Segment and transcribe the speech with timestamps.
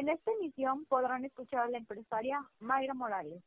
[0.00, 3.42] En esta emisión podrán escuchar a la empresaria Mayra Morales.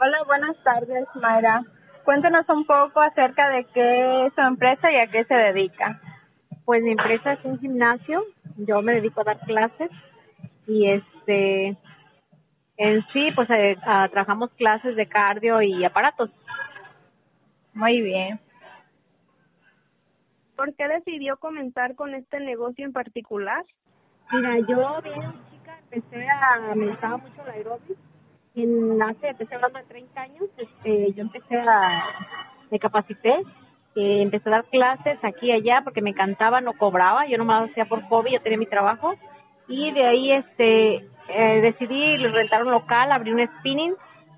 [0.00, 1.62] Hola, buenas tardes, Mayra.
[2.06, 6.00] Cuéntanos un poco acerca de qué es su empresa y a qué se dedica.
[6.64, 8.24] Pues mi empresa es un gimnasio,
[8.56, 9.90] yo me dedico a dar clases
[10.66, 11.76] y este
[12.78, 16.30] en sí pues eh, ah, trabajamos clases de cardio y aparatos.
[17.74, 18.40] Muy bien.
[20.56, 23.66] ¿Por qué decidió comenzar con este negocio en particular?
[24.32, 25.00] Mira, yo
[25.90, 27.96] empecé a, me gustaba mucho la aeróbic.
[28.54, 32.04] En hace, empecé hablando de 30 años, este, yo empecé a,
[32.70, 33.30] me capacité,
[33.94, 37.70] eh, empecé a dar clases aquí y allá porque me encantaba, no cobraba, yo nomás
[37.70, 39.14] hacía por hobby, yo tenía mi trabajo.
[39.68, 40.94] Y de ahí, este,
[41.28, 43.94] eh, decidí rentar un local, abrí un spinning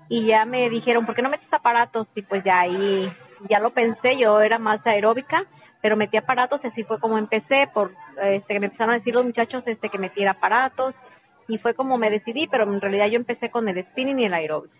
[0.09, 2.07] y ya me dijeron, ¿por qué no metes aparatos?
[2.13, 3.11] Y pues ya ahí,
[3.49, 5.45] ya lo pensé, yo era más aeróbica
[5.81, 7.91] pero metí aparatos y así fue como empecé por
[8.21, 10.93] este que me empezaron a decir los muchachos este que metiera aparatos
[11.51, 14.33] y fue como me decidí pero en realidad yo empecé con el spinning y el
[14.33, 14.71] aeróbic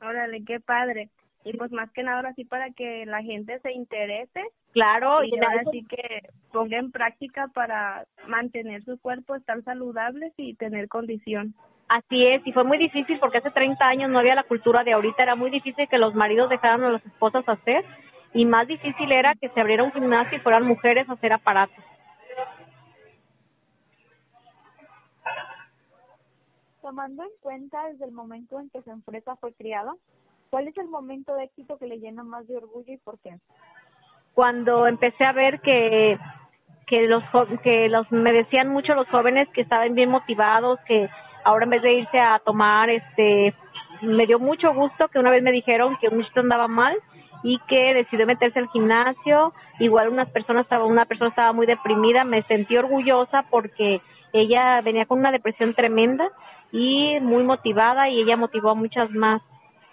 [0.00, 1.08] Órale, qué padre.
[1.44, 4.42] Y pues más que nada ahora sí para que la gente se interese
[4.72, 10.54] claro y ahora sí que ponga en práctica para mantener su cuerpo, estar saludables y
[10.54, 11.54] tener condición.
[11.88, 14.92] Así es, y fue muy difícil porque hace 30 años no había la cultura de
[14.92, 17.82] ahorita, era muy difícil que los maridos dejaran a las esposas hacer
[18.34, 21.82] y más difícil era que se abriera un gimnasio y fueran mujeres a hacer aparatos.
[26.88, 29.92] Tomando en cuenta desde el momento en que su empresa fue criada,
[30.48, 33.36] ¿cuál es el momento de éxito que le llena más de orgullo y por qué?
[34.32, 36.18] Cuando empecé a ver que
[36.86, 37.22] que los
[37.62, 41.10] que los me decían mucho los jóvenes que estaban bien motivados, que
[41.44, 43.54] ahora en vez de irse a tomar este
[44.00, 46.96] me dio mucho gusto que una vez me dijeron que un muchacho andaba mal
[47.42, 52.24] y que decidió meterse al gimnasio, igual unas personas estaba una persona estaba muy deprimida,
[52.24, 54.00] me sentí orgullosa porque
[54.32, 56.30] ella venía con una depresión tremenda
[56.72, 59.42] y muy motivada y ella motivó a muchas más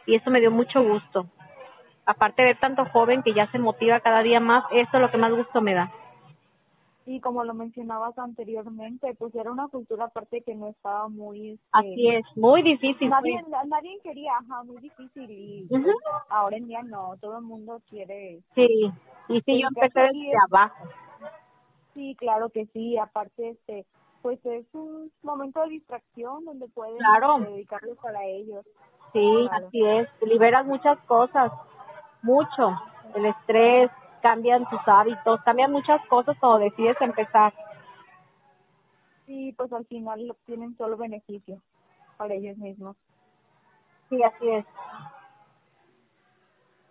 [0.05, 1.25] y eso me dio mucho gusto.
[2.05, 5.09] Aparte de ver tanto joven que ya se motiva cada día más, eso es lo
[5.09, 5.91] que más gusto me da.
[7.07, 11.51] Y como lo mencionabas anteriormente, pues era una cultura aparte que no estaba muy...
[11.51, 13.09] este, Así es, muy difícil.
[13.09, 15.83] Nadie, na- nadie quería, ajá, muy difícil y pues,
[16.29, 18.39] ahora en día no, todo el mundo quiere.
[18.55, 18.91] Sí,
[19.29, 20.87] y sí, yo empecé desde abajo.
[21.93, 23.85] Sí, claro que sí, aparte este,
[24.25, 27.37] pues es un momento de distracción donde pueden Claro.
[27.37, 28.65] este, dedicarlo para ellos.
[29.13, 29.67] Sí, Claro.
[29.67, 30.09] así es.
[30.23, 31.51] Liberas muchas cosas,
[32.23, 32.75] mucho.
[33.13, 33.91] El estrés,
[34.23, 37.53] cambian tus hábitos, cambian muchas cosas cuando decides empezar.
[39.27, 41.61] Y pues al final tienen solo beneficio
[42.17, 42.97] para ellos mismos.
[44.09, 44.65] Sí, así es.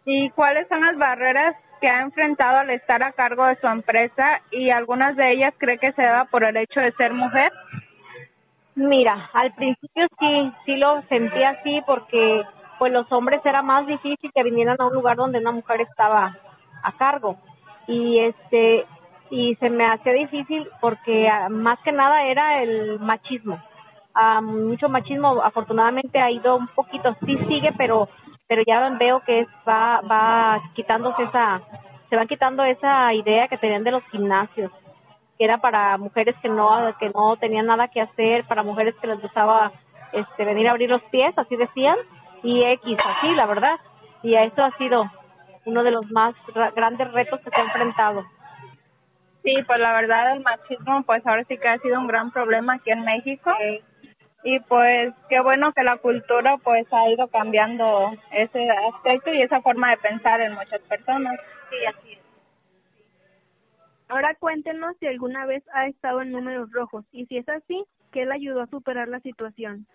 [0.04, 4.40] ¿Y cuáles son las barreras que ha enfrentado al estar a cargo de su empresa
[4.50, 7.52] y algunas de ellas cree que se deba por el hecho de ser mujer?
[8.74, 12.42] Mira, al principio sí, sí lo sentí así porque
[12.78, 16.34] pues los hombres era más difícil que vinieran a un lugar donde una mujer estaba
[16.82, 17.36] a cargo
[17.86, 18.86] y este
[19.28, 23.62] y se me hacía difícil porque ah, más que nada era el machismo.
[24.14, 28.08] Ah, mucho machismo afortunadamente ha ido un poquito, sí sigue, pero
[28.48, 31.60] pero ya veo que es, va va quitándose esa
[32.10, 34.70] se van quitando esa idea que tenían de los gimnasios
[35.38, 39.06] que era para mujeres que no que no tenían nada que hacer, para mujeres que
[39.08, 39.72] les gustaba
[40.12, 41.96] este venir a abrir los pies, así decían,
[42.44, 43.80] y X, así la verdad.
[44.22, 45.10] Y a eso ha sido
[45.64, 48.22] uno de los más ra- grandes retos que se ha enfrentado.
[49.42, 52.74] Sí, pues la verdad el machismo pues ahora sí que ha sido un gran problema
[52.74, 53.50] aquí en México.
[54.44, 59.62] Y pues qué bueno que la cultura pues ha ido cambiando ese aspecto y esa
[59.62, 61.40] forma de pensar en muchas personas.
[61.70, 62.18] Sí, así es.
[64.08, 68.26] Ahora cuéntenos si alguna vez ha estado en números rojos y si es así, ¿qué
[68.26, 69.86] le ayudó a superar la situación?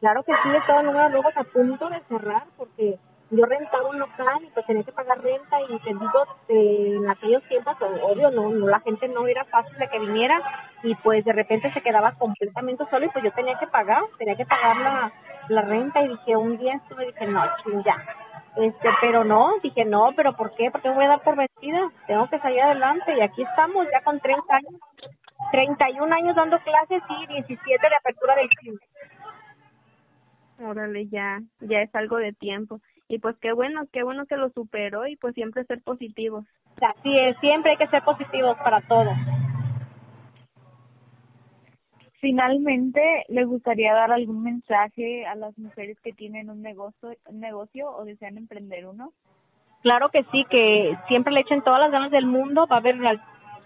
[0.00, 2.98] Claro que sí, estaba en números rojos a punto de cerrar porque
[3.30, 7.08] yo rentaba un local y pues tenía que pagar renta y te digo, eh, en
[7.08, 10.40] aquellos tiempos, obvio, no, no, la gente no era fácil de que viniera
[10.82, 14.36] y pues de repente se quedaba completamente solo y pues yo tenía que pagar, tenía
[14.36, 15.12] que pagar la,
[15.48, 17.42] la renta y dije, un día estuve y dije, no,
[17.84, 17.96] ya,
[18.56, 20.70] Este, pero no, dije no, pero ¿por qué?
[20.70, 21.90] Porque me voy a dar por vencida.
[22.06, 24.80] Tengo que salir adelante y aquí estamos ya con 30 años,
[25.52, 28.80] 31 años dando clases y 17 de apertura del club.
[30.58, 32.80] Órale, ya, ya es algo de tiempo.
[33.08, 36.44] Y pues qué bueno, qué bueno que lo superó y pues siempre ser positivos.
[36.80, 39.10] Así es, siempre hay que ser positivos para todo.
[42.20, 47.88] Finalmente, ¿le gustaría dar algún mensaje a las mujeres que tienen un negocio, un negocio
[47.90, 49.12] o desean emprender uno?
[49.82, 52.96] Claro que sí, que siempre le echen todas las ganas del mundo, va a haber
[52.96, 53.18] las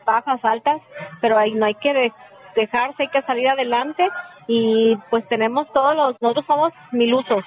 [0.04, 0.82] bajas, altas,
[1.20, 2.12] pero ahí no hay que
[2.54, 4.06] dejarse, hay que salir adelante
[4.52, 7.44] y pues tenemos todos los, nosotros somos milusos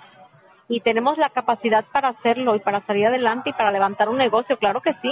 [0.69, 4.57] y tenemos la capacidad para hacerlo y para salir adelante y para levantar un negocio,
[4.57, 5.11] claro que sí.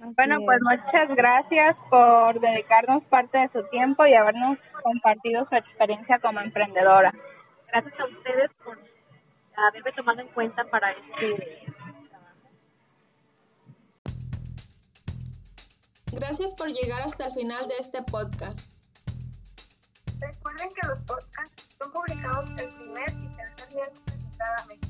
[0.00, 6.18] Bueno, pues muchas gracias por dedicarnos parte de su tiempo y habernos compartido su experiencia
[6.18, 7.14] como emprendedora.
[7.68, 8.76] Gracias a ustedes por
[9.56, 11.64] haberme tomado en cuenta para este
[16.12, 18.79] Gracias por llegar hasta el final de este podcast.
[20.20, 24.80] Recuerden que los podcasts son publicados el primer y tercer miércoles de mes.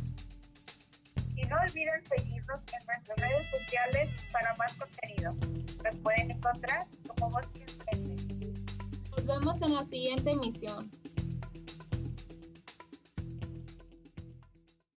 [1.36, 5.32] Y no olviden seguirnos en nuestras redes sociales para más contenido.
[5.32, 7.46] Nos pueden encontrar como Voz
[9.16, 10.99] Nos vemos en la siguiente emisión.